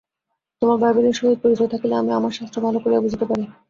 তোমার 0.61 0.77
বাইবেলের 0.81 1.15
সহিত 1.19 1.37
পরিচয় 1.43 1.69
থাকিলে 1.73 1.95
আমি 1.97 2.11
আমার 2.13 2.33
শাস্ত্র 2.37 2.57
ভাল 2.65 2.75
করিয়া 2.83 3.03
বুঝিতে 3.03 3.25
পারি। 3.29 3.43